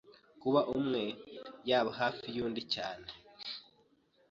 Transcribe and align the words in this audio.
Kuba 0.41 0.59
umwe 0.77 1.03
yaba 1.69 1.91
hafi 1.99 2.25
y’undi 2.35 2.61
cyane 2.73 3.07